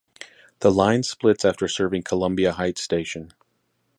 The 0.61 0.71
line 0.71 1.03
splits 1.03 1.45
after 1.45 1.67
serving 1.67 2.01
Columbia 2.01 2.53
Heights 2.53 2.81
station. 2.81 3.33